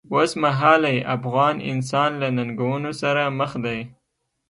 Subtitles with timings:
[0.15, 3.79] اوسمهالی افغان انسان له ننګونو سره مخ دی.